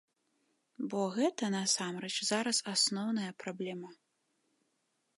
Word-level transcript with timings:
Бо 0.93 1.01
гэта 1.17 1.43
насамрэч 1.57 2.11
зараз 2.31 2.57
асноўная 2.75 3.31
праблема. 3.45 3.89